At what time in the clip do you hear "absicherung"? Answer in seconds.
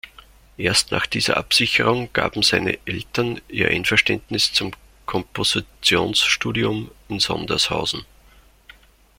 1.37-2.11